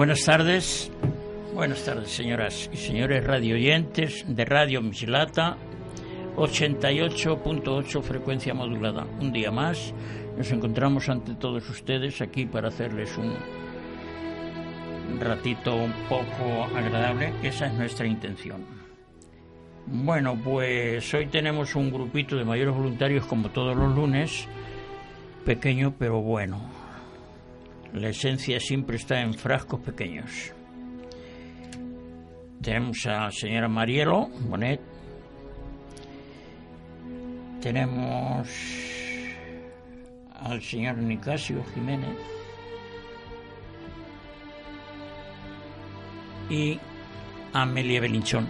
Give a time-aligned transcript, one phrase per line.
[0.00, 0.90] Buenas tardes,
[1.52, 5.58] buenas tardes señoras y señores radio oyentes de Radio Misilata
[6.36, 9.06] 88.8 frecuencia modulada.
[9.20, 9.92] Un día más
[10.38, 13.36] nos encontramos ante todos ustedes aquí para hacerles un
[15.20, 17.34] ratito un poco agradable.
[17.42, 18.64] Esa es nuestra intención.
[19.84, 24.48] Bueno, pues hoy tenemos un grupito de mayores voluntarios como todos los lunes,
[25.44, 26.79] pequeño pero bueno.
[27.94, 30.52] La esencia siempre está en frascos pequeños.
[32.62, 34.80] Tenemos a la señora Marielo Bonet.
[37.60, 38.48] Tenemos
[40.40, 42.16] al señor Nicasio Jiménez.
[46.48, 46.78] Y
[47.52, 48.46] a Amelia Belinchón.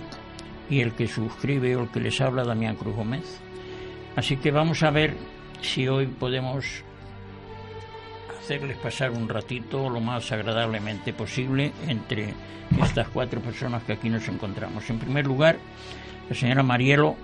[0.69, 3.41] Y el que suscribe o el que les habla, Damián Cruz Gómez.
[4.17, 5.17] Así que vamos a ver
[5.63, 6.85] si hoy podemos
[8.51, 12.35] hacerles pasar un ratito lo más agradablemente posible entre
[12.83, 14.91] estas cuatro personas que aquí nos encontramos.
[14.91, 15.57] En primer lugar,
[16.29, 17.15] la señora Marielo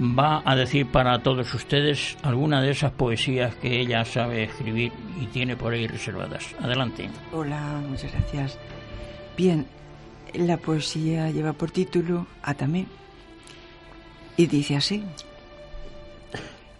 [0.00, 5.26] va a decir para todos ustedes alguna de esas poesías que ella sabe escribir y
[5.26, 6.52] tiene por ahí reservadas.
[6.60, 7.08] Adelante.
[7.30, 8.58] Hola, muchas gracias.
[9.36, 9.68] Bien,
[10.34, 12.86] la poesía lleva por título Atame
[14.36, 15.04] y dice así.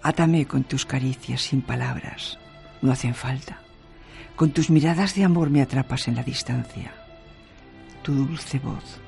[0.03, 2.37] Atame con tus caricias sin palabras,
[2.83, 3.61] no hacen falta.
[4.37, 6.95] Con tus miradas de amor me atrapas en la distancia.
[8.03, 9.01] Tu dulce voz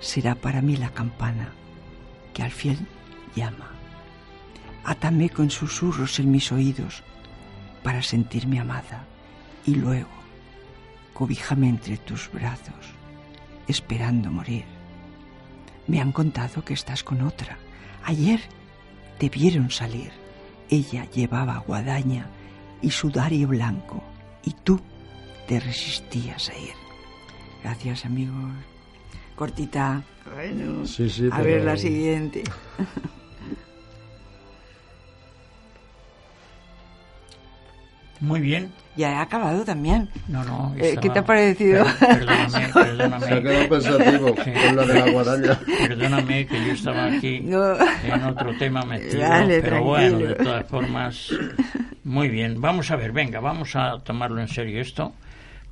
[0.00, 1.52] será para mí la campana
[2.34, 2.78] que al fiel
[3.36, 3.70] llama.
[4.84, 7.04] Atame con susurros en mis oídos
[7.84, 9.04] para sentirme amada
[9.64, 10.10] y luego
[11.12, 12.94] cobíjame entre tus brazos,
[13.68, 14.64] esperando morir.
[15.86, 17.58] Me han contado que estás con otra.
[18.04, 18.40] Ayer
[19.18, 20.10] te vieron salir.
[20.68, 22.26] Ella llevaba guadaña
[22.82, 24.02] y sudario blanco
[24.44, 24.80] y tú
[25.46, 26.74] te resistías a ir.
[27.62, 28.52] Gracias, amigos.
[29.36, 30.02] Cortita.
[30.34, 32.42] Bueno, Sí, sí, a pero- ver la siguiente.
[38.22, 38.70] Muy bien.
[38.96, 40.08] Ya he acabado también.
[40.28, 40.74] No, no.
[40.78, 41.84] Eh, ¿qué te ha estaba- parecido?
[41.84, 43.26] Per- Perdóname, perdóname.
[43.26, 44.50] Se ha quedado pensativo Sí.
[44.52, 45.60] con lo de la guadaña.
[45.88, 47.74] Perdóname que yo estaba aquí No.
[48.04, 50.44] en otro tema metido, Vale, pero bueno, de tranquilo.
[50.50, 51.28] todas formas,
[52.04, 52.60] muy bien.
[52.60, 55.12] Vamos a ver, venga, vamos a tomarlo en serio esto,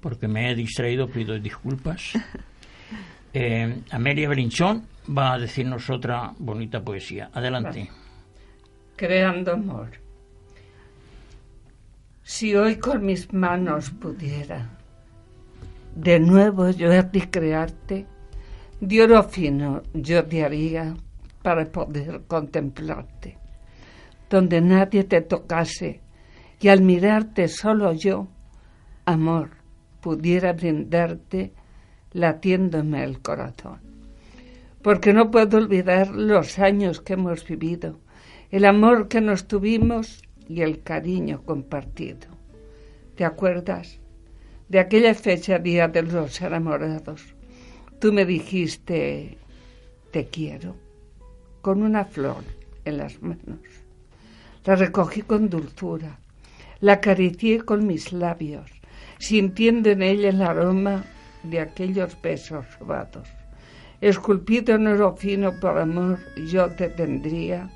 [0.00, 2.12] porque me he distraído, pido disculpas.
[3.32, 4.84] Eh, Amelia Brinchón
[5.16, 7.30] va a decirnos otra bonita poesía.
[7.32, 7.88] Adelante.
[8.96, 9.88] creando amor.
[12.32, 14.70] Si hoy con mis manos pudiera
[15.96, 18.06] de nuevo yo ti crearte,
[18.80, 20.94] de oro fino yo te haría
[21.42, 23.36] para poder contemplarte,
[24.30, 26.02] donde nadie te tocase
[26.60, 28.28] y al mirarte solo yo,
[29.06, 29.50] amor,
[30.00, 31.52] pudiera brindarte
[32.12, 33.80] latiéndome el corazón.
[34.82, 37.98] Porque no puedo olvidar los años que hemos vivido,
[38.52, 42.26] el amor que nos tuvimos y el cariño compartido.
[43.14, 44.00] ¿Te acuerdas?
[44.68, 47.36] De aquella fecha, día de los enamorados,
[48.00, 49.38] tú me dijiste,
[50.10, 50.74] te quiero,
[51.62, 52.42] con una flor
[52.84, 53.60] en las manos.
[54.64, 56.18] La recogí con dulzura,
[56.80, 58.68] la acaricié con mis labios,
[59.20, 61.04] sintiendo en ella el aroma
[61.44, 63.28] de aquellos besos robados.
[64.00, 66.18] Esculpido en oro fino por amor,
[66.48, 67.70] yo te tendría,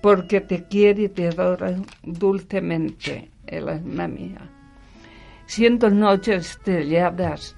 [0.00, 4.50] porque te quiere y te adora dulcemente el alma mía.
[5.46, 7.56] Siento noches estrelladas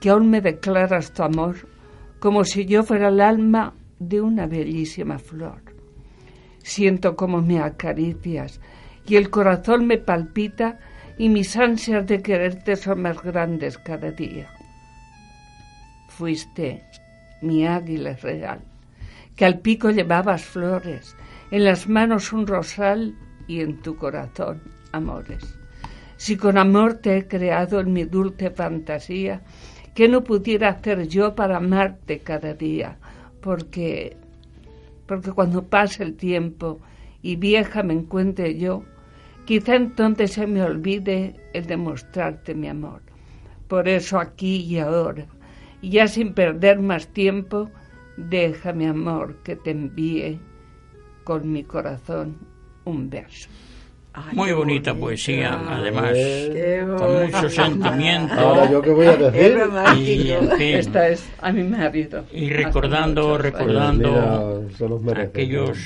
[0.00, 1.56] que aún me declaras tu amor,
[2.20, 5.62] como si yo fuera el alma de una bellísima flor.
[6.62, 8.60] Siento como me acaricias
[9.06, 10.78] y el corazón me palpita
[11.18, 14.48] y mis ansias de quererte son más grandes cada día.
[16.08, 16.82] Fuiste
[17.42, 18.60] mi águila real,
[19.36, 21.16] que al pico llevabas flores,
[21.54, 23.14] en las manos un rosal
[23.46, 24.60] y en tu corazón
[24.90, 25.56] amores.
[26.16, 29.40] Si con amor te he creado en mi dulce fantasía,
[29.94, 32.98] ¿qué no pudiera hacer yo para amarte cada día?
[33.40, 34.16] Porque,
[35.06, 36.80] porque cuando pase el tiempo
[37.22, 38.82] y vieja me encuentre yo,
[39.44, 43.02] quizá entonces se me olvide el demostrarte mi amor.
[43.68, 45.26] Por eso aquí y ahora,
[45.82, 47.70] ya sin perder más tiempo,
[48.16, 50.40] deja mi amor que te envíe
[51.24, 52.36] con mi corazón
[52.84, 53.48] un verso.
[54.16, 55.06] Ay, Muy bonita bonito.
[55.06, 58.34] poesía, además, Qué con mucho sentimiento.
[58.34, 59.58] Ahora, ¿yo qué voy a decir?
[59.98, 62.24] Y, en fin, Esta es a mi marido.
[62.32, 64.62] y recordando, recordando
[65.02, 65.78] Mira, aquellos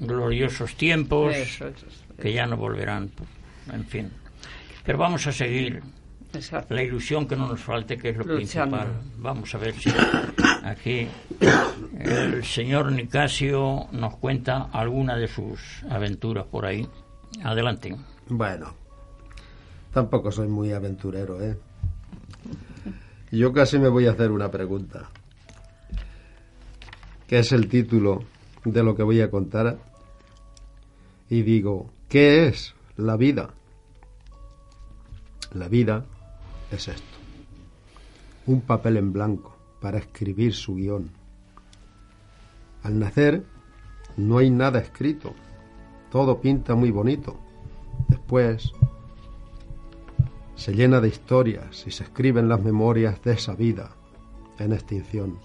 [0.00, 2.04] gloriosos tiempos Eso, eso, eso.
[2.22, 3.10] que ya no volverán,
[3.70, 4.10] en fin.
[4.84, 5.82] Pero vamos a seguir
[6.32, 6.72] Exacto.
[6.74, 8.76] la ilusión que no nos falte, que es lo Luchando.
[8.78, 8.88] principal.
[9.18, 9.90] Vamos a ver si
[10.64, 11.08] aquí
[11.98, 16.88] el señor Nicasio nos cuenta alguna de sus aventuras por ahí.
[17.42, 17.96] Adelante.
[18.28, 18.74] Bueno,
[19.92, 21.58] tampoco soy muy aventurero, ¿eh?
[23.30, 25.08] Yo casi me voy a hacer una pregunta,
[27.26, 28.24] que es el título
[28.64, 29.78] de lo que voy a contar.
[31.28, 33.50] Y digo, ¿qué es la vida?
[35.52, 36.06] La vida
[36.70, 37.18] es esto.
[38.46, 41.10] Un papel en blanco para escribir su guion.
[42.82, 43.44] Al nacer
[44.16, 45.34] no hay nada escrito.
[46.10, 47.36] Todo pinta muy bonito.
[48.08, 48.72] Después
[50.54, 53.90] se llena de historias y se escriben las memorias de esa vida
[54.58, 55.38] en extinción.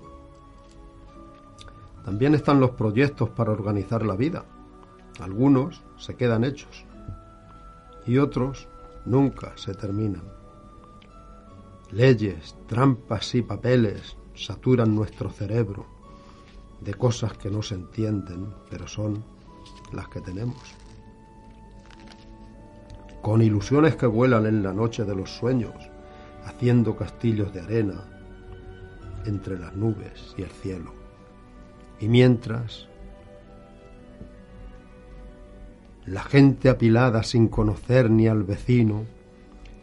[2.04, 4.46] También están los proyectos para organizar la vida.
[5.20, 6.86] Algunos se quedan hechos
[8.06, 8.68] y otros
[9.06, 10.24] nunca se terminan.
[11.92, 15.86] Leyes, trampas y papeles saturan nuestro cerebro
[16.82, 19.24] de cosas que no se entienden, pero son
[19.92, 20.62] las que tenemos.
[23.22, 25.74] Con ilusiones que vuelan en la noche de los sueños,
[26.46, 28.04] haciendo castillos de arena
[29.26, 30.94] entre las nubes y el cielo.
[32.00, 32.90] Y mientras
[36.06, 39.06] la gente apilada sin conocer ni al vecino,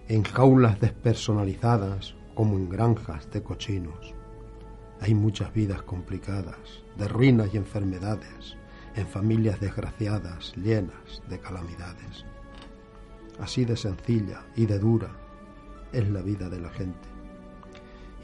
[0.08, 4.19] en jaulas despersonalizadas como en granjas de cochinos.
[5.00, 6.56] Hay muchas vidas complicadas,
[6.98, 8.56] de ruinas y enfermedades,
[8.96, 12.24] en familias desgraciadas, llenas de calamidades.
[13.38, 15.10] Así de sencilla y de dura
[15.92, 17.08] es la vida de la gente.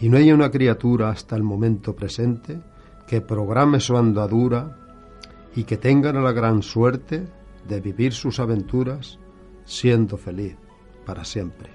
[0.00, 2.60] Y no hay una criatura hasta el momento presente
[3.06, 4.76] que programe su andadura
[5.54, 7.26] y que tenga la gran suerte
[7.66, 9.18] de vivir sus aventuras
[9.64, 10.56] siendo feliz
[11.06, 11.70] para siempre.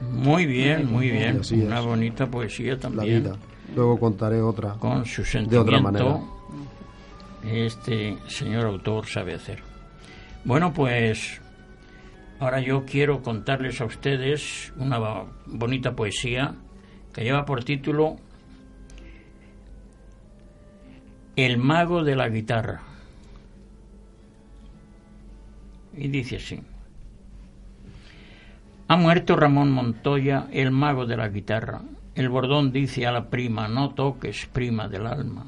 [0.00, 1.40] Muy bien, muy bien.
[1.52, 1.84] Una es.
[1.84, 3.22] bonita poesía La también.
[3.24, 3.36] vida.
[3.74, 6.20] Luego contaré otra Con su de otra manera.
[7.44, 9.62] este señor autor sabe hacer.
[10.44, 11.40] Bueno, pues
[12.38, 14.98] ahora yo quiero contarles a ustedes una
[15.46, 16.54] bonita poesía
[17.12, 18.16] que lleva por título
[21.36, 22.82] El mago de la guitarra.
[25.96, 26.62] Y dice así.
[28.88, 31.82] Ha muerto Ramón Montoya, el mago de la guitarra.
[32.12, 35.46] El bordón dice a la prima, no toques, prima del alma.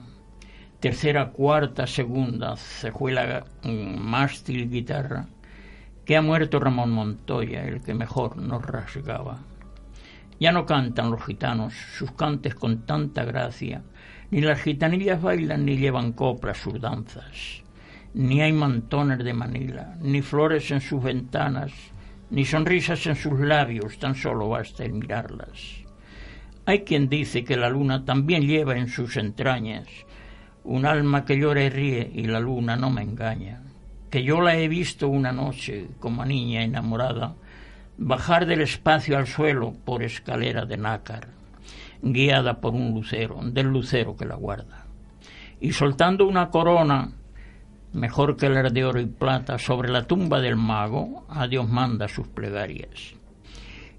[0.79, 5.27] Tercera, cuarta, segunda, cejuela, mm, mástil, guitarra.
[6.05, 9.41] Que ha muerto Ramón Montoya, el que mejor nos rasgaba.
[10.39, 13.83] Ya no cantan los gitanos sus cantes con tanta gracia,
[14.31, 17.63] ni las gitanillas bailan ni llevan coplas sus danzas,
[18.15, 21.73] ni hay mantones de Manila, ni flores en sus ventanas,
[22.31, 25.82] ni sonrisas en sus labios, tan solo basta el mirarlas.
[26.65, 29.89] Hay quien dice que la luna también lleva en sus entrañas
[30.65, 33.63] un alma que llora y ríe y la luna no me engaña,
[34.11, 37.35] que yo la he visto una noche como niña enamorada
[37.99, 41.29] bajar del espacio al suelo por escalera de nácar,
[42.01, 44.87] guiada por un lucero, del lucero que la guarda,
[45.61, 47.13] y soltando una corona
[47.93, 52.07] mejor que la de oro y plata sobre la tumba del mago, a Dios manda
[52.07, 53.15] sus plegarias.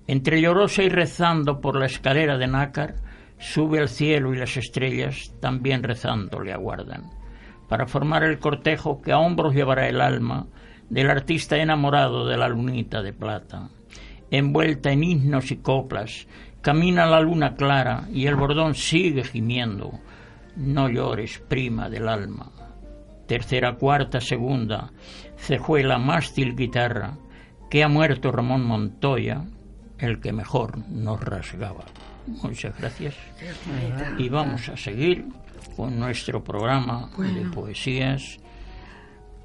[0.08, 2.96] Entre llorosa y rezando por la escalera de nácar,
[3.38, 7.10] sube al cielo y las estrellas también rezando le aguardan,
[7.70, 10.48] para formar el cortejo que a hombros llevará el alma
[10.90, 13.70] del artista enamorado de la lunita de plata.
[14.30, 16.28] Envuelta en himnos y coplas,
[16.62, 20.00] camina la luna clara y el bordón sigue gimiendo.
[20.56, 22.52] No llores, prima del alma.
[23.28, 24.92] Tercera, cuarta, segunda,
[25.38, 27.18] cejuela, mástil, guitarra,
[27.70, 29.46] que ha muerto Ramón Montoya,
[30.04, 31.84] el que mejor nos rasgaba.
[32.28, 33.16] Muchas gracias.
[34.18, 35.26] Y vamos a seguir
[35.76, 38.38] con nuestro programa de poesías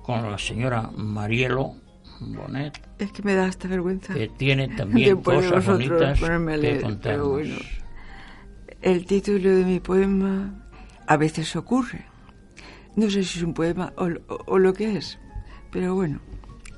[0.03, 1.75] con la señora Marielo
[2.21, 4.13] Bonet, Es que me da hasta vergüenza.
[4.15, 7.29] que tiene también cosas bonitas que contarnos.
[7.29, 7.57] bueno.
[8.81, 10.55] El título de mi poema
[11.07, 12.05] a veces ocurre.
[12.97, 15.19] No sé si es un poema o, o- o lo que es,
[15.71, 16.21] pero bueno,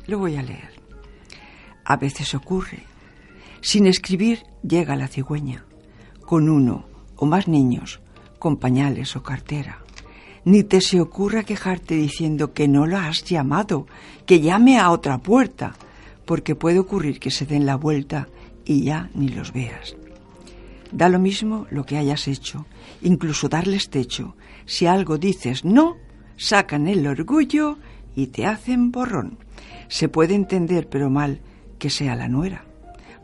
[0.07, 0.71] lo voy a leer.
[1.85, 2.81] A veces ocurre.
[3.63, 5.65] Sin escribir llega la cigüeña,
[6.25, 6.87] con uno
[7.17, 8.01] o más niños,
[8.39, 9.85] con pañales o cartera.
[10.45, 13.87] Ni te se ocurra quejarte diciendo que no la has llamado,
[14.25, 15.75] que llame a otra puerta,
[16.25, 18.29] porque puede ocurrir que se den la vuelta
[18.65, 19.97] y ya ni los veas.
[20.93, 22.67] Da lo mismo lo que hayas hecho,
[23.03, 24.35] incluso darles techo.
[24.65, 25.97] Si algo dices no,
[26.37, 27.77] sacan el orgullo
[28.17, 29.39] y te hacen borrón.
[29.89, 31.41] Se puede entender, pero mal,
[31.79, 32.65] que sea la nuera,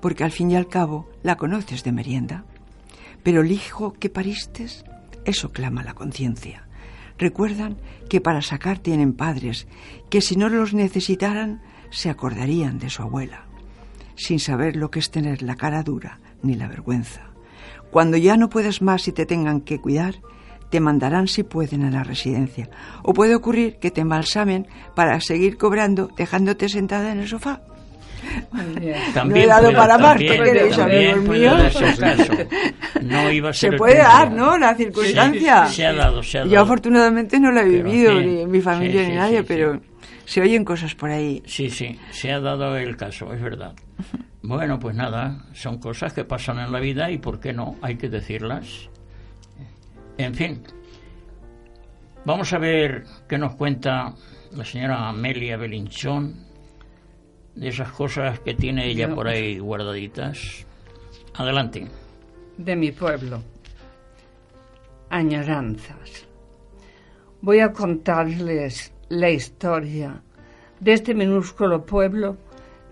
[0.06, 2.44] porque al fin y al cabo la conoces de merienda.
[3.24, 4.84] Pero el hijo que paristes,
[5.24, 6.68] eso clama la conciencia.
[7.18, 7.76] Recuerdan
[8.08, 9.66] que para sacar tienen padres,
[10.08, 11.60] que si no los necesitaran,
[11.90, 13.46] se acordarían de su abuela,
[14.14, 17.22] sin saber lo que es tener la cara dura ni la vergüenza.
[17.90, 20.20] Cuando ya no puedas más y te tengan que cuidar,
[20.70, 22.70] te mandarán si pueden a la residencia.
[23.02, 27.62] O puede ocurrir que te embalsamen para seguir cobrando dejándote sentada en el sofá.
[29.14, 31.80] También no he dado puede- para más, ¿qué queréis, amigos míos?
[33.02, 34.56] No iba a ser Se puede dar, ¿no?
[34.58, 35.66] La circunstancia.
[35.68, 36.64] Sí, se ha dado, se ha Yo dado.
[36.64, 39.80] afortunadamente no la he vivido, ni mi familia sí, ni sí, nadie, pero
[40.24, 41.42] se oyen cosas por ahí.
[41.46, 43.72] Sí, sí, se ha dado el caso, es verdad.
[44.42, 47.76] Bueno, pues nada, son cosas que pasan en la vida y ¿por qué no?
[47.82, 48.88] Hay que decirlas.
[50.18, 50.62] En fin,
[52.24, 54.14] vamos a ver qué nos cuenta
[54.52, 56.45] la señora Amelia Belinchón
[57.56, 60.64] de esas cosas que tiene ella por ahí guardaditas.
[61.34, 61.86] Adelante.
[62.56, 63.42] de mi pueblo.
[65.10, 66.26] Añoranzas.
[67.42, 70.22] Voy a contarles la historia
[70.80, 72.38] de este minúsculo pueblo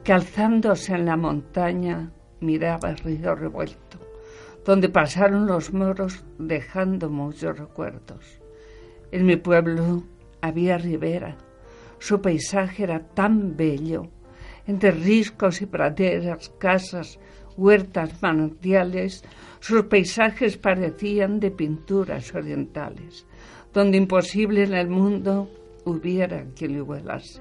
[0.03, 3.99] que alzándose en la montaña miraba el río revuelto,
[4.65, 8.41] donde pasaron los moros dejando muchos recuerdos.
[9.11, 10.05] En mi pueblo
[10.43, 11.37] había ribera.
[11.99, 14.09] Su paisaje era tan bello,
[14.67, 17.19] entre riscos y praderas, casas,
[17.57, 19.25] huertas, manantiales,
[19.61, 23.27] sus paisajes parecían de pinturas orientales,
[23.73, 25.51] donde imposible en el mundo
[25.85, 27.41] hubiera quien lo igualase.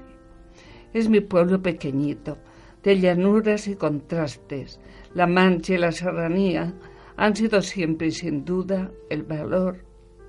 [0.92, 2.38] Es mi pueblo pequeñito,
[2.82, 4.78] de llanuras y contrastes.
[5.14, 6.74] La Mancha y la Serranía
[7.16, 9.84] han sido siempre y sin duda el valor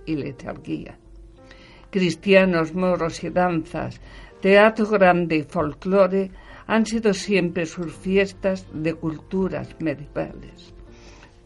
[0.05, 0.97] y letargía.
[1.89, 4.01] Cristianos, moros y danzas,
[4.41, 6.31] teatro grande y folclore
[6.67, 10.73] han sido siempre sus fiestas de culturas medievales.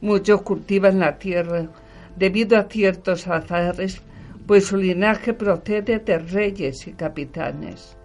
[0.02, 1.70] Muchos cultivan la tierra
[2.16, 4.02] debido a ciertos azares,
[4.48, 7.98] pues su linaje procede de reyes y capitanes.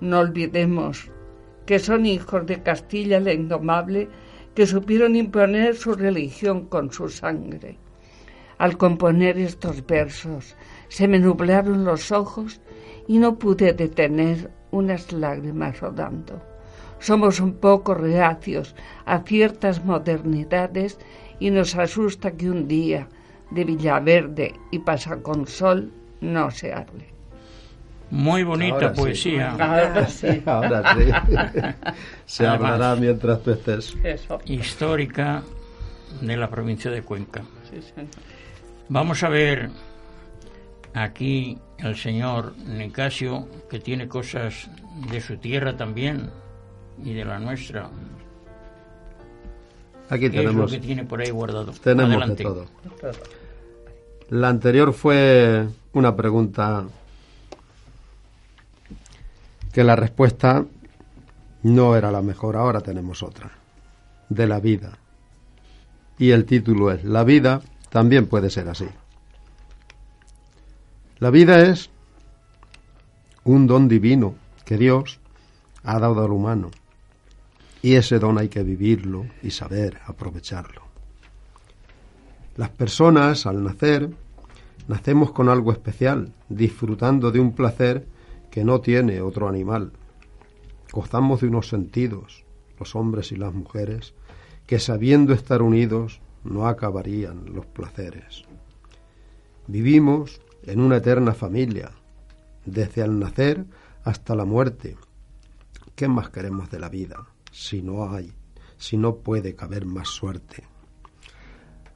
[0.00, 1.10] No olvidemos
[1.66, 4.08] que son hijos de Castilla la Indomable,
[4.54, 7.78] que supieron imponer su religión con su sangre.
[8.58, 10.56] Al componer estos versos
[10.88, 12.60] se me nublaron los ojos
[13.06, 16.49] y no pude detener unas lágrimas rodando.
[17.00, 18.74] Somos un poco reacios
[19.06, 20.98] a ciertas modernidades
[21.38, 23.08] y nos asusta que un día
[23.50, 25.90] de Villaverde y Pasaconsol
[26.20, 27.06] no se hable.
[28.10, 29.00] Muy bonita Ahora sí.
[29.00, 29.50] poesía.
[29.52, 30.42] Ahora sí.
[30.44, 31.04] Ahora sí.
[32.26, 32.72] Se Además.
[32.72, 33.96] hablará mientras tú estés.
[34.02, 34.38] Eso.
[34.44, 35.42] histórica
[36.20, 37.42] de la provincia de Cuenca.
[37.70, 38.10] Sí, señor.
[38.88, 39.70] Vamos a ver
[40.92, 44.68] aquí el señor Nicasio, que tiene cosas
[45.10, 46.30] de su tierra también
[47.04, 47.90] y de la nuestra.
[50.08, 51.72] Aquí ¿Qué es lo tenemos, que tiene por ahí guardado?
[51.72, 52.42] tenemos Adelante.
[52.42, 52.66] de todo.
[54.30, 56.84] La anterior fue una pregunta
[59.72, 60.64] que la respuesta
[61.62, 62.56] no era la mejor.
[62.56, 63.50] Ahora tenemos otra.
[64.28, 64.98] De la vida.
[66.18, 68.86] Y el título es La vida también puede ser así.
[71.18, 71.90] La vida es
[73.44, 75.20] un don divino que Dios
[75.82, 76.70] ha dado al humano.
[77.82, 80.82] Y ese don hay que vivirlo y saber aprovecharlo.
[82.56, 84.10] Las personas, al nacer,
[84.86, 88.06] nacemos con algo especial, disfrutando de un placer
[88.50, 89.92] que no tiene otro animal.
[90.92, 92.44] Gozamos de unos sentidos,
[92.78, 94.14] los hombres y las mujeres,
[94.66, 98.44] que sabiendo estar unidos no acabarían los placeres.
[99.68, 101.92] Vivimos en una eterna familia,
[102.66, 103.64] desde el nacer
[104.04, 104.96] hasta la muerte.
[105.94, 108.32] ¿Qué más queremos de la vida si no hay,
[108.76, 110.64] si no puede caber más suerte?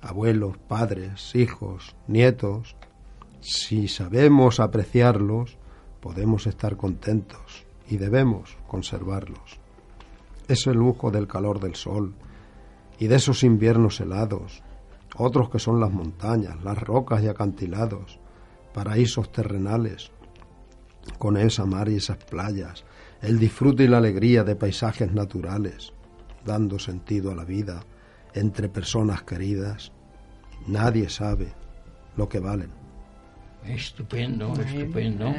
[0.01, 2.77] Abuelos, padres, hijos, nietos,
[3.41, 5.59] si sabemos apreciarlos,
[6.01, 9.59] podemos estar contentos y debemos conservarlos.
[10.49, 12.15] Es el lujo del calor del sol
[12.99, 14.63] y de esos inviernos helados,
[15.17, 18.19] otros que son las montañas, las rocas y acantilados,
[18.73, 20.11] paraísos terrenales,
[21.19, 22.85] con esa mar y esas playas,
[23.25, 25.93] el disfrute y la alegría de paisajes naturales,
[26.45, 27.83] dando sentido a la vida
[28.35, 29.93] entre personas queridas.
[30.67, 31.55] Nadie sabe
[32.17, 32.71] lo que valen.
[33.65, 35.33] Estupendo, estupendo.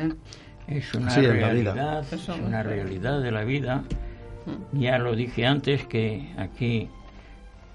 [0.68, 3.84] Es una Así es realidad, es una realidad de la vida.
[4.72, 6.90] Ya lo dije antes que aquí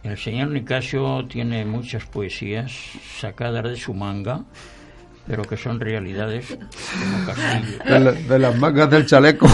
[0.02, 2.72] el señor Nicasio tiene muchas poesías
[3.20, 4.44] sacadas de su manga,
[5.30, 7.84] pero que son realidades como castillo.
[7.84, 9.46] De, la- de las mangas del chaleco.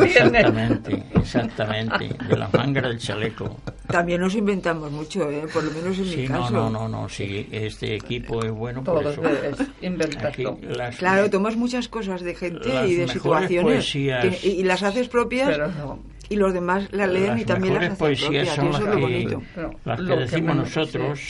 [0.00, 3.58] Exactamente, exactamente, de la manga del chaleco.
[3.86, 5.44] También nos inventamos mucho, ¿eh?
[5.52, 6.52] por lo menos en sí, mi no, caso.
[6.52, 9.22] no, no, no, sí, este equipo es bueno por Todo eso.
[9.60, 14.22] es inventar Aquí las- Claro, tomas muchas cosas de gente Las y de situaciones poesías-
[14.40, 15.98] que- y, y las haces propias Pero no.
[16.28, 18.54] y los demás las leen las y también las hacen poesías propias.
[18.56, 19.38] son las que,
[19.84, 21.20] las que que decimos menos, nosotros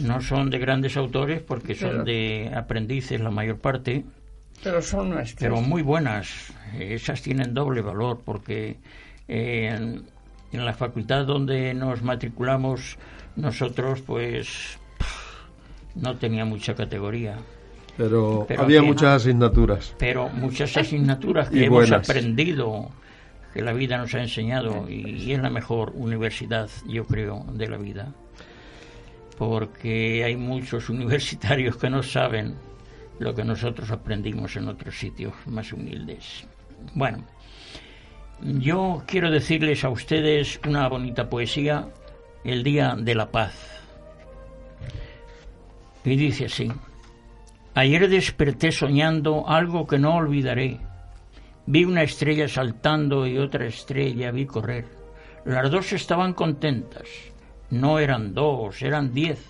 [0.00, 4.04] no son de grandes autores porque son Pero- de aprendices la mayor parte
[4.62, 5.38] Pero son nuestros.
[5.40, 8.78] pero muy buenas esas tienen doble valor porque
[9.28, 10.04] eh, en,
[10.52, 12.98] en la facultad donde nos matriculamos
[13.36, 14.78] nosotros pues
[15.94, 17.36] no tenía mucha categoría
[17.96, 19.94] Pero, Pero había muchas asignaturas.
[19.98, 22.08] pero muchas asignaturas que hemos buenas.
[22.08, 22.90] aprendido,
[23.52, 27.68] que la vida nos ha enseñado, y, y es la mejor universidad, yo creo, de
[27.68, 28.12] la vida.
[29.40, 32.56] Porque hay muchos universitarios que no saben
[33.18, 36.46] lo que nosotros aprendimos en otros sitios más humildes.
[36.92, 37.24] Bueno,
[38.42, 41.88] yo quiero decirles a ustedes una bonita poesía,
[42.44, 43.54] El Día de la Paz.
[46.04, 46.70] Y dice así.
[47.72, 50.80] Ayer desperté soñando algo que no olvidaré.
[51.64, 54.84] Vi una estrella saltando y otra estrella vi correr.
[55.46, 57.29] Las dos estaban contentas.
[57.70, 59.44] No eran dos, eran diez,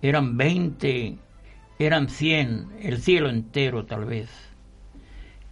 [0.00, 1.18] eran veinte,
[1.78, 4.30] eran cien, el cielo entero tal vez.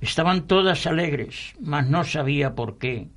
[0.00, 3.08] Estaban todas alegres, mas no sabía por qué.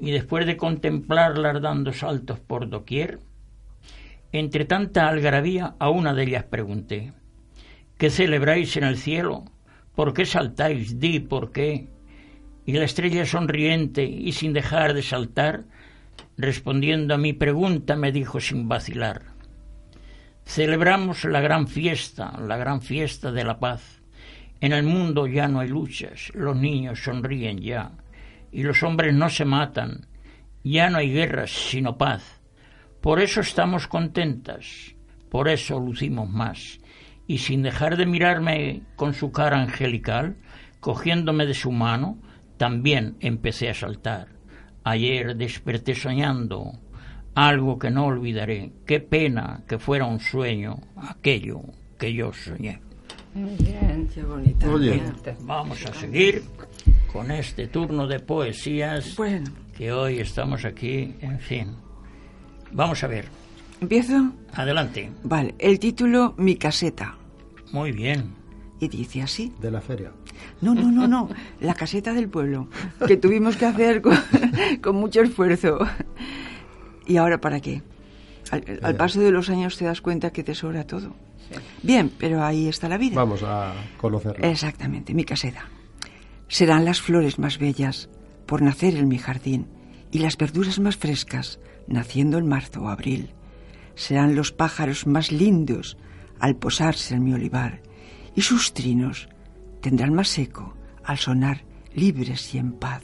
[0.00, 3.20] Y después de contemplarlas dando saltos por doquier,
[4.32, 7.12] entre tanta algarabía a una de ellas pregunté,
[8.02, 9.44] ¿Qué celebráis en el cielo?
[9.94, 10.98] ¿Por qué saltáis?
[10.98, 11.88] Di por qué.
[12.66, 15.66] Y la estrella sonriente y sin dejar de saltar,
[16.36, 19.22] respondiendo a mi pregunta, me dijo sin vacilar,
[20.44, 24.02] Celebramos la gran fiesta, la gran fiesta de la paz.
[24.60, 27.92] En el mundo ya no hay luchas, los niños sonríen ya,
[28.50, 30.06] y los hombres no se matan,
[30.64, 32.40] ya no hay guerras, sino paz.
[33.00, 34.94] Por eso estamos contentas,
[35.30, 36.78] por eso lucimos más
[37.26, 40.36] y sin dejar de mirarme con su cara angelical,
[40.80, 42.18] cogiéndome de su mano,
[42.56, 44.28] también empecé a saltar.
[44.84, 46.72] Ayer desperté soñando
[47.34, 48.72] algo que no olvidaré.
[48.86, 51.60] Qué pena que fuera un sueño aquello
[51.98, 52.80] que yo soñé.
[53.34, 54.08] Muy bien.
[54.12, 54.68] Qué bonita.
[54.68, 55.02] Oye.
[55.40, 56.42] Vamos a seguir
[57.12, 61.76] con este turno de poesías Bueno, que hoy estamos aquí, en fin.
[62.72, 63.26] Vamos a ver.
[63.80, 64.32] empiezo.
[64.54, 65.10] Adelante.
[65.22, 67.16] Vale, el título Mi caseta.
[67.72, 68.34] Muy bien.
[68.80, 69.52] Y dice así.
[69.60, 70.12] De la feria.
[70.60, 71.28] No, no, no, no.
[71.60, 72.68] La caseta del pueblo.
[73.06, 74.16] Que tuvimos que hacer con,
[74.82, 75.78] con mucho esfuerzo.
[77.06, 77.82] ¿Y ahora para qué?
[78.50, 78.98] Al, al Eh.
[78.98, 81.14] paso de los años te das cuenta que te sobra todo.
[81.82, 83.16] Bien, pero ahí está la vida.
[83.16, 84.48] Vamos a conocerla.
[84.48, 85.66] Exactamente, mi caseta.
[86.48, 88.08] Serán las flores más bellas
[88.46, 89.66] por nacer en mi jardín
[90.10, 93.30] y las verduras más frescas naciendo en marzo o abril.
[93.94, 95.96] Serán los pájaros más lindos
[96.38, 97.80] al posarse en mi olivar
[98.34, 99.28] y sus trinos
[99.82, 101.64] tendrán más eco al sonar
[101.94, 103.02] libres y en paz.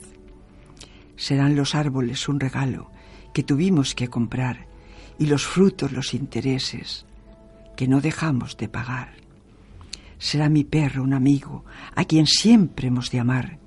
[1.15, 2.89] Serán los árboles un regalo
[3.33, 4.67] que tuvimos que comprar
[5.19, 7.05] y los frutos los intereses
[7.75, 9.13] que no dejamos de pagar.
[10.17, 11.65] Será mi perro un amigo
[11.95, 13.59] a quien siempre hemos de amar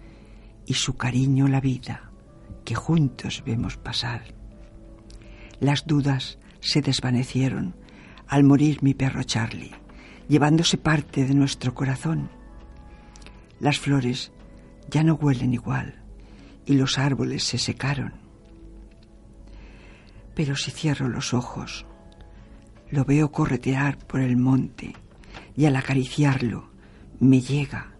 [0.66, 2.10] y su cariño la vida
[2.64, 4.34] que juntos vemos pasar.
[5.60, 7.74] Las dudas se desvanecieron
[8.26, 9.72] al morir mi perro Charlie,
[10.28, 12.30] llevándose parte de nuestro corazón.
[13.62, 14.32] Las flores
[14.90, 15.94] ya no huelen igual
[16.66, 18.12] y los árboles se secaron.
[20.34, 21.86] Pero si cierro los ojos,
[22.90, 24.94] lo veo corretear por el monte
[25.56, 26.70] y al acariciarlo
[27.20, 27.92] me llega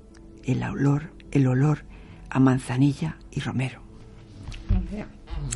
[0.42, 1.84] el olor, el olor
[2.28, 3.82] a manzanilla y romero.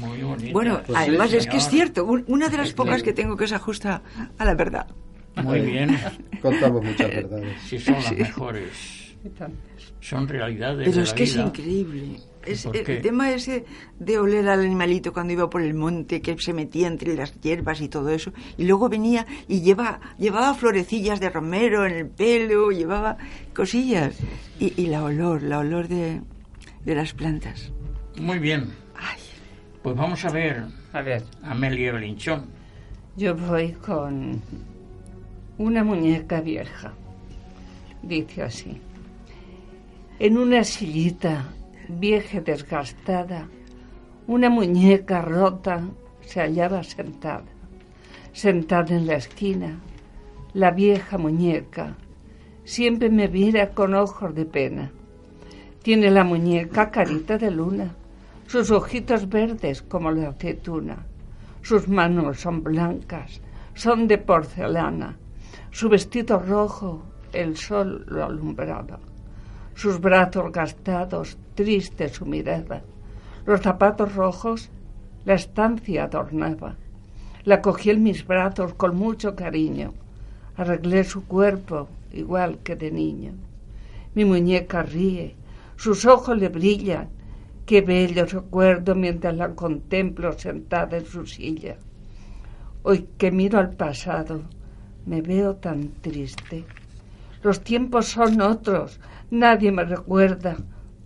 [0.00, 0.52] Muy.
[0.52, 3.36] Bueno, Pues además sí, es que es cierto, un- una de las pocas que tengo
[3.36, 4.02] que se ajusta
[4.38, 4.86] a la verdad.
[5.42, 5.98] Muy bien.
[6.40, 7.56] Contamos muchas verdades.
[7.66, 9.05] Sí, son las mejores.
[10.00, 12.20] Son realidades Pero de es la que es increíble.
[12.44, 13.64] Es ¿Por el, tema ese
[13.98, 17.80] de oler al animalito cuando iba por el monte, que se metía entre las hierbas
[17.80, 22.70] y todo eso, y luego venía y lleva, llevaba florecillas de romero en el pelo,
[22.70, 23.16] llevaba
[23.52, 24.16] cosillas,
[24.60, 26.20] y, y la olor, la olor de,
[26.84, 27.72] de las plantas.
[28.20, 28.70] Muy bien.
[28.94, 29.18] Ay,
[29.82, 30.62] Pues vamos a ver
[30.92, 32.46] A ver, Amelia Belinchón.
[33.16, 34.40] yo voy con
[35.58, 36.92] una muñeca vieja.
[38.02, 38.80] Dice así.
[40.18, 41.44] En una sillita
[41.88, 43.48] vieja y desgastada,
[44.26, 45.82] una muñeca rota
[46.22, 47.44] se hallaba sentada.
[48.32, 49.78] Sentada en la esquina,
[50.54, 51.96] la vieja muñeca
[52.64, 54.90] siempre me mira con ojos de pena.
[55.82, 57.94] Tiene la muñeca carita de luna,
[58.46, 61.04] sus ojitos verdes como la aceituna,
[61.60, 63.42] sus manos son blancas,
[63.74, 65.18] son de porcelana,
[65.70, 67.02] su vestido rojo
[67.34, 68.98] el sol lo alumbraba,
[69.76, 72.82] sus brazos gastados, triste su mirada,
[73.44, 74.70] los zapatos rojos
[75.26, 76.76] la estancia adornaba.
[77.44, 79.92] La cogí en mis brazos con mucho cariño,
[80.56, 83.32] arreglé su cuerpo igual que de niño.
[84.14, 85.36] Mi muñeca ríe,
[85.76, 87.08] sus ojos le brillan,
[87.66, 91.76] qué bello recuerdo mientras la contemplo sentada en su silla.
[92.82, 94.40] Hoy que miro al pasado,
[95.04, 96.64] me veo tan triste.
[97.46, 98.98] Los tiempos son otros,
[99.30, 100.56] nadie me recuerda,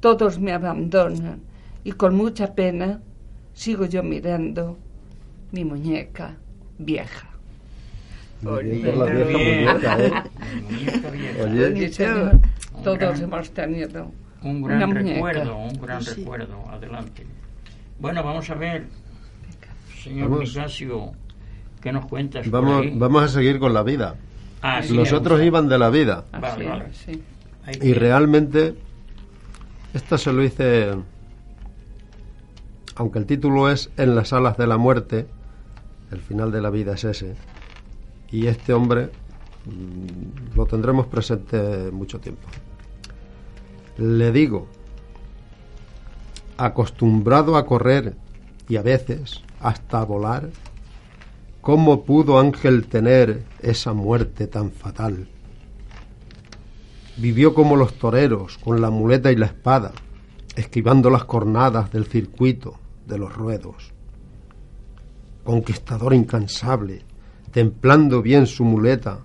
[0.01, 1.43] todos me abandonan.
[1.85, 3.03] Y con mucha pena
[3.53, 4.79] sigo yo mirando
[5.53, 6.39] mi muñeca
[6.79, 7.29] vieja.
[12.83, 14.11] Todos hemos tenido
[14.43, 16.71] un gran recuerdo, un gran recuerdo.
[16.71, 17.27] Adelante.
[17.99, 18.87] Bueno, vamos a ver,
[20.03, 21.13] señor Nicasio,
[21.83, 22.51] ¿qué nos cuentas?
[22.51, 24.17] Vamos, vamos a seguir con la vida.
[24.63, 26.25] Ah, Los otros iban de la vida.
[27.81, 28.75] Y realmente,
[29.95, 30.95] esta se lo hice,
[32.97, 35.27] aunque el título es En las alas de la muerte,
[36.11, 37.37] el final de la vida es ese.
[38.31, 39.11] Y este hombre
[39.67, 42.49] mm, lo tendremos presente mucho tiempo.
[43.99, 44.67] Le digo,
[46.57, 48.15] acostumbrado a correr
[48.69, 50.51] y a veces hasta a volar,
[51.61, 55.29] ¿cómo pudo Ángel tener esa muerte tan fatal?
[57.17, 59.93] Vivió como los toreros, con la muleta y la espada,
[60.57, 63.93] esquivando las cornadas del circuito de los ruedos.
[65.45, 67.03] Conquistador incansable,
[67.51, 69.21] templando bien su muleta,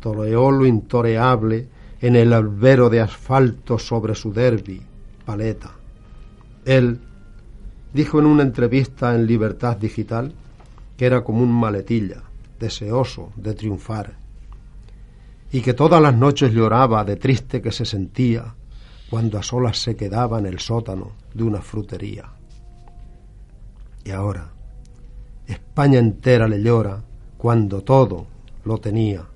[0.00, 1.68] toreó lo intoreable
[2.00, 4.82] en el albero de asfalto sobre su derby,
[5.24, 5.72] paleta.
[6.64, 7.00] Él
[7.92, 10.32] dijo en una entrevista en Libertad Digital
[10.96, 12.22] que era como un maletilla,
[12.58, 14.14] deseoso de triunfar,
[15.52, 18.54] y que todas las noches lloraba de triste que se sentía
[19.10, 22.30] cuando a solas se quedaba en el sótano de una frutería.
[24.04, 24.50] Y ahora,
[25.46, 27.02] España entera le llora
[27.36, 28.26] cuando todo
[28.64, 29.26] lo tenía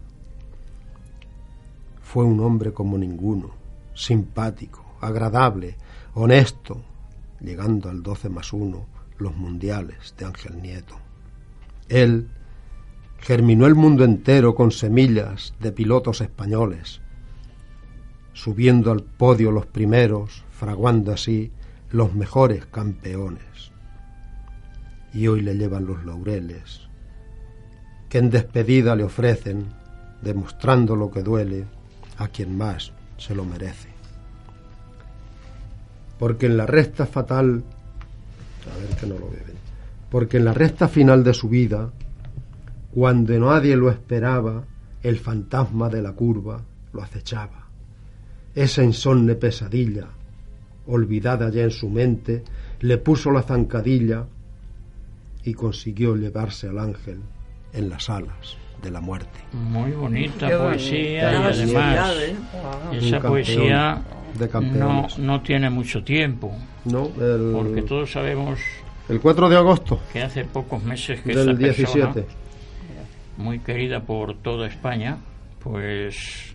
[2.10, 3.50] fue un hombre como ninguno,
[3.94, 5.76] simpático, agradable,
[6.14, 6.82] honesto,
[7.40, 8.84] llegando al 12 más 1
[9.18, 10.96] los mundiales de Ángel Nieto.
[11.90, 12.28] Él
[13.18, 17.00] germinó el mundo entero con semillas de pilotos españoles,
[18.32, 21.50] subiendo al podio los primeros, fraguando así
[21.90, 23.72] los mejores campeones.
[25.12, 26.82] Y hoy le llevan los laureles,
[28.08, 29.66] que en despedida le ofrecen,
[30.22, 31.66] demostrando lo que duele,
[32.18, 33.88] a quien más se lo merece.
[36.20, 37.64] Porque en la recta fatal,
[38.72, 39.69] a ver que no lo beben,
[40.10, 41.90] porque en la recta final de su vida,
[42.92, 44.64] cuando nadie lo esperaba,
[45.02, 46.60] el fantasma de la curva
[46.92, 47.66] lo acechaba.
[48.54, 50.08] Esa insomne pesadilla,
[50.86, 52.42] olvidada ya en su mente,
[52.80, 54.26] le puso la zancadilla
[55.44, 57.20] y consiguió llevarse al ángel
[57.72, 59.38] en las alas de la muerte.
[59.52, 61.58] Muy bonita poesía y además
[62.18, 62.36] ¿eh?
[62.92, 64.02] esa poesía
[64.74, 66.52] no, no tiene mucho tiempo.
[66.84, 68.58] No, porque todos sabemos
[69.10, 72.26] el 4 de agosto que hace pocos meses que del esa 17
[73.40, 75.18] muy querida por toda España,
[75.60, 76.54] pues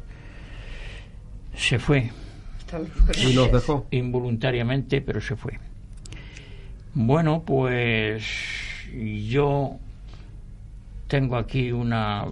[1.55, 2.11] se fue.
[3.17, 3.87] Y nos dejó.
[3.91, 5.59] Involuntariamente, pero se fue.
[6.93, 8.23] Bueno, pues
[9.27, 9.77] yo
[11.07, 12.25] tengo aquí una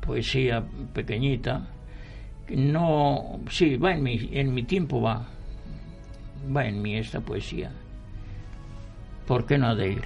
[0.00, 1.66] poesía pequeñita.
[2.50, 5.26] No, sí, va en mi, en mi tiempo va,
[6.54, 7.70] va en mí esta poesía.
[9.26, 10.04] ¿Por qué no ha de ir?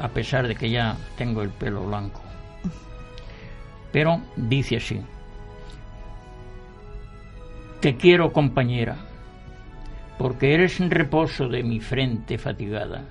[0.00, 2.22] A pesar de que ya tengo el pelo blanco.
[3.92, 5.00] Pero dice así,
[7.80, 8.96] te quiero compañera,
[10.18, 13.04] porque eres un reposo de mi frente fatigada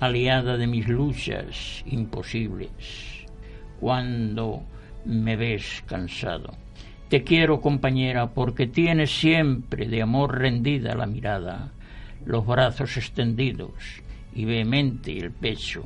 [0.00, 3.26] aliada de mis luchas imposibles,
[3.80, 4.62] cuando
[5.04, 6.54] me ves cansado.
[7.08, 11.72] Te quiero, compañera, porque tienes siempre de amor rendida la mirada,
[12.24, 14.02] los brazos extendidos
[14.38, 15.82] y vehemente el pecho,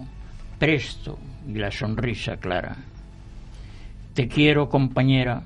[0.58, 2.76] presto y la sonrisa clara.
[4.12, 5.42] Te quiero, compañera,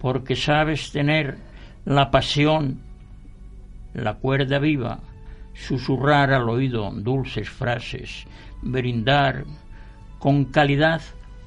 [0.00, 1.36] porque sabes tener
[1.84, 2.78] la pasión,
[3.92, 5.00] la cuerda viva,
[5.52, 8.24] susurrar al oído dulces frases,
[8.62, 9.44] brindar
[10.20, 11.02] con calidad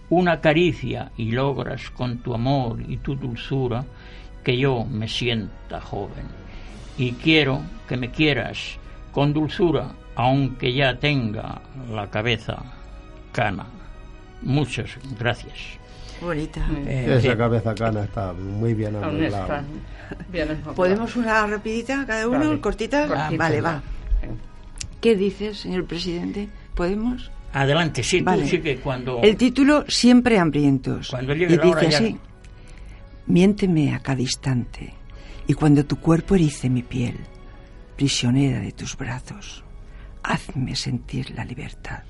[0.09, 3.85] una caricia y logras con tu amor y tu dulzura
[4.43, 6.25] que yo me sienta joven
[6.97, 8.77] y quiero que me quieras
[9.13, 12.57] con dulzura, aunque ya tenga la cabeza
[13.31, 13.65] cana.
[14.41, 15.53] Muchas gracias.
[16.19, 16.59] Bonita.
[16.85, 19.63] Eh, Esa eh, cabeza cana está muy bien arreglada.
[20.75, 22.59] ¿Podemos una rapidita cada uno, Vale.
[22.59, 23.07] cortita?
[23.07, 23.37] Cortita.
[23.37, 23.81] Vale, va.
[24.99, 26.49] ¿Qué dices, señor presidente?
[26.75, 27.31] ¿Podemos?
[27.53, 28.43] adelante, sí, Vale.
[28.43, 29.21] tú sí que cuando...
[29.23, 31.09] El título Siempre hambrientos.
[31.09, 32.17] Cuando llegue y la hora dice ya- así.
[33.27, 34.93] Miénteme a cada instante,
[35.47, 37.15] y cuando tu cuerpo erice mi piel,
[37.95, 39.63] prisionera de tus brazos,
[40.23, 42.03] hazme sentir la libertad.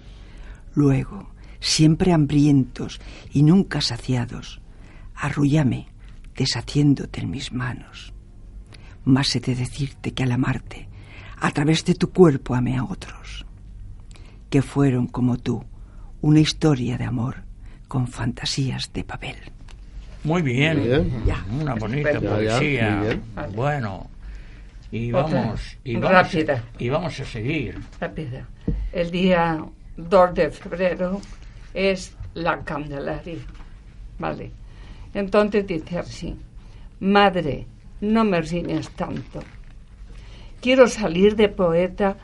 [0.74, 3.00] Luego, siempre hambrientos
[3.32, 4.62] y nunca saciados,
[5.16, 5.88] arrullame,
[6.36, 8.14] deshaciéndote en mis manos.
[9.04, 10.88] Más he de decirte que al amarte,
[11.38, 13.46] a través de tu cuerpo amé a otros,
[14.50, 15.64] que fueron como tú,
[16.22, 17.44] una historia de amor
[17.88, 19.38] con fantasías de papel.
[20.24, 21.10] Muy bien.
[21.26, 21.46] Ya.
[21.50, 22.14] Una bonita.
[22.14, 23.02] Ya, poesía.
[23.02, 23.22] bien.
[23.56, 24.10] Bueno.
[24.92, 26.64] Y vamos, y vamos, Rápida.
[26.80, 27.80] y vamos a seguir.
[28.00, 28.48] Rápida.
[28.92, 29.64] El día
[29.98, 31.22] 2 de febrero
[31.74, 33.38] es la Candelaria.
[34.18, 34.52] Vale.
[35.14, 36.36] Entonces dice así:
[37.00, 37.68] Madre,
[38.02, 39.42] no me riñas tanto.
[40.62, 42.16] Quiero salir de poeta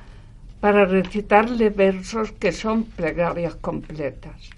[0.59, 4.49] para recitarle versos que son plegarias completas.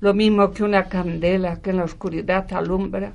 [0.00, 3.12] Lo mismo que una candela que en la oscuridad alumbra,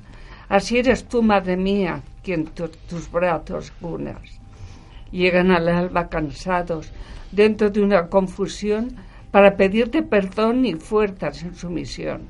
[0.48, 4.40] así eres tú, madre mía, quien tu- tus brazos unas.
[5.10, 6.92] Llegan al alba cansados,
[7.32, 8.96] dentro de una confusión,
[9.30, 12.22] para pedirte perdón y fuerzas en su misión.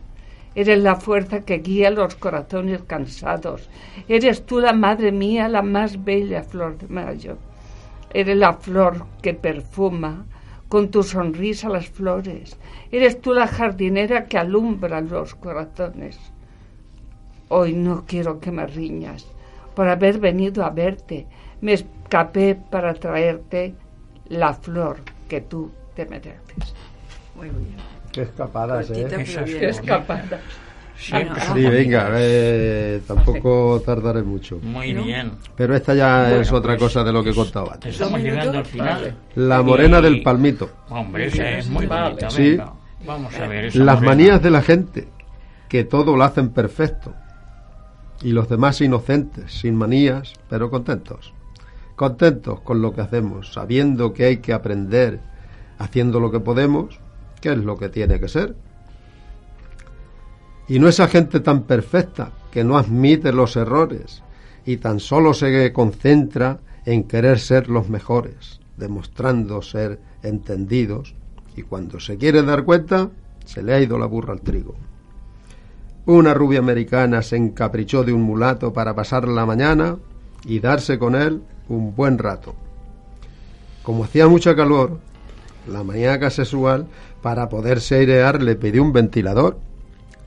[0.54, 3.68] Eres la fuerza que guía los corazones cansados.
[4.08, 7.36] Eres tú la madre mía, la más bella flor de mayo.
[8.14, 10.24] Eres la flor que perfuma
[10.68, 12.56] con tu sonrisa las flores.
[12.90, 16.18] Eres tú la jardinera que alumbra los corazones.
[17.48, 19.26] Hoy no quiero que me riñas
[19.74, 21.26] por haber venido a verte.
[21.60, 23.74] Me escapé para traerte
[24.28, 26.74] la flor que tú te mereces.
[27.34, 27.76] Muy bien.
[28.12, 29.44] Qué escapadas, Cortita, ¿eh?
[29.44, 30.40] Qué escapada.
[30.98, 34.58] Siempre Ah, son Sí, venga, eh, tampoco tardaré mucho.
[34.62, 35.32] Muy bien.
[35.54, 37.92] Pero esta ya Bueno, es otra pues, cosa de lo que contaba antes.
[37.92, 39.16] Estamos ¿Dos llegando al final.
[39.34, 40.70] La morena Y- del palmito.
[40.88, 42.08] Hombre, esa es muy Vale.
[42.14, 42.30] bonita.
[42.30, 42.56] Sí.
[43.06, 43.64] Vamos a ver.
[43.76, 44.00] Las morena.
[44.00, 45.06] manías de la gente,
[45.68, 47.12] que todo lo hacen perfecto.
[48.22, 51.32] Y los demás inocentes, sin manías, pero contentos.
[51.96, 55.20] Contentos con lo que hacemos, sabiendo que hay que aprender,
[55.78, 56.98] haciendo lo que podemos,
[57.40, 58.56] que es lo que tiene que ser.
[60.68, 64.22] Y no esa gente tan perfecta que no admite los errores
[64.64, 71.14] y tan solo se concentra en querer ser los mejores, demostrando ser entendidos
[71.56, 73.10] y cuando se quiere dar cuenta
[73.44, 74.74] se le ha ido la burra al trigo.
[76.06, 79.96] Una rubia americana se encaprichó de un mulato para pasar la mañana
[80.44, 82.54] y darse con él un buen rato.
[83.82, 85.00] Como hacía mucha calor,
[85.66, 86.86] la maníaca sexual,
[87.22, 89.58] para poderse airear, le pidió un ventilador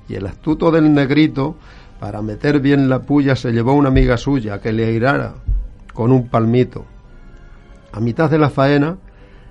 [0.10, 1.56] y el astuto del negrito,
[2.02, 5.36] para meter bien la puya, se llevó una amiga suya que le airara
[5.94, 6.84] con un palmito.
[7.94, 8.98] A mitad de la faena,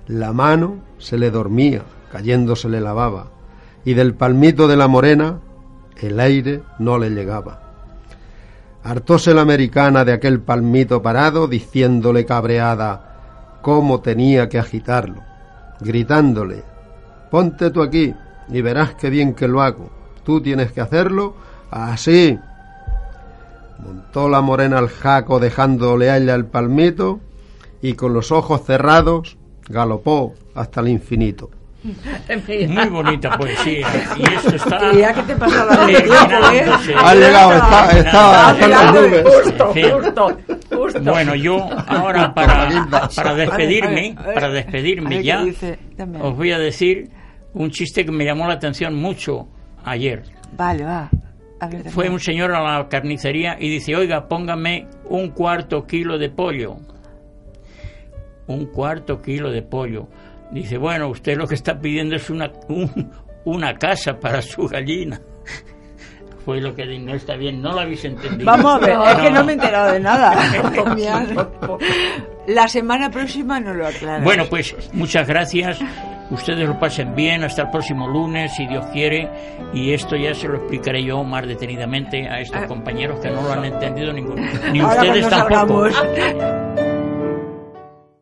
[0.08, 3.28] la mano se le dormía, cayéndose la baba,
[3.84, 5.40] y del palmito de la morena
[6.06, 7.60] el aire no le llegaba.
[8.84, 15.22] Hartóse la americana de aquel palmito parado, diciéndole cabreada cómo tenía que agitarlo,
[15.80, 16.62] gritándole
[17.30, 18.14] Ponte tú aquí
[18.48, 19.90] y verás qué bien que lo hago.
[20.24, 21.34] Tú tienes que hacerlo
[21.70, 22.38] así.
[23.78, 27.20] Montó la morena al jaco dejándole a ella el palmito
[27.82, 29.36] y con los ojos cerrados
[29.68, 31.50] galopó hasta el infinito.
[31.84, 33.86] Muy bonita poesía.
[34.16, 34.92] Y esto está.
[34.92, 35.84] Y ya que te pasa la.
[35.84, 39.24] Ha llegado, está, está, está en las nubes.
[39.24, 40.38] Justo, justo,
[40.76, 41.00] justo.
[41.02, 42.68] Bueno, yo ahora para,
[43.14, 44.34] para despedirme, A ver, a ver.
[44.34, 45.44] para despedirme ya,
[46.20, 47.10] os voy a decir
[47.54, 49.48] un chiste que me llamó la atención mucho
[49.84, 50.22] ayer.
[50.56, 51.10] Vale, va.
[51.90, 56.76] Fue un señor a la carnicería y dice, oiga, póngame un cuarto kilo de pollo.
[58.46, 60.08] Un cuarto kilo de pollo.
[60.50, 63.10] Dice, bueno, usted lo que está pidiendo es una, un-
[63.44, 65.20] una casa para su gallina.
[66.44, 68.46] Fue lo que di- no está bien, no lo habéis entendido.
[68.50, 69.40] Vamos a ver, es que No.
[69.40, 70.34] no me he enterado de nada.
[72.46, 74.24] La semana próxima no lo aclaras.
[74.24, 75.78] Bueno, pues muchas gracias.
[76.30, 79.28] Ustedes lo pasen bien hasta el próximo lunes, si Dios quiere.
[79.74, 82.66] Y esto ya se lo explicaré yo más detenidamente a estos Ah.
[82.66, 84.42] compañeros que no lo han entendido ninguno.
[84.72, 85.90] Ni Ahora ustedes tampoco.
[85.90, 86.64] salgamos.